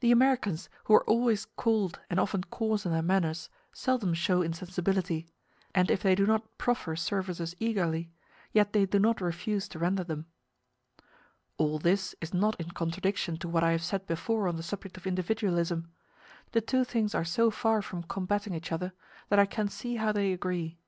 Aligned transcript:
The 0.00 0.10
Americans, 0.10 0.70
who 0.84 0.94
are 0.94 1.04
always 1.04 1.44
cold 1.56 2.00
and 2.08 2.18
often 2.18 2.44
coarse 2.44 2.86
in 2.86 2.92
their 2.92 3.02
manners, 3.02 3.50
seldom 3.74 4.14
show 4.14 4.40
insensibility; 4.40 5.26
and 5.74 5.90
if 5.90 6.02
they 6.02 6.14
do 6.14 6.26
not 6.26 6.56
proffer 6.56 6.96
services 6.96 7.54
eagerly, 7.60 8.10
yet 8.52 8.72
they 8.72 8.86
do 8.86 8.98
not 8.98 9.20
refuse 9.20 9.68
to 9.68 9.78
render 9.78 10.02
them. 10.02 10.24
All 11.58 11.78
this 11.78 12.14
is 12.22 12.32
not 12.32 12.58
in 12.58 12.70
contradiction 12.70 13.36
to 13.36 13.50
what 13.50 13.62
I 13.62 13.72
have 13.72 13.84
said 13.84 14.06
before 14.06 14.48
on 14.48 14.56
the 14.56 14.62
subject 14.62 14.96
of 14.96 15.06
individualism. 15.06 15.90
The 16.52 16.62
two 16.62 16.82
things 16.84 17.14
are 17.14 17.22
so 17.26 17.50
far 17.50 17.82
from 17.82 18.04
combating 18.04 18.54
each 18.54 18.72
other, 18.72 18.94
that 19.28 19.38
I 19.38 19.44
can 19.44 19.68
see 19.68 19.96
how 19.96 20.10
they 20.10 20.32
agree. 20.32 20.78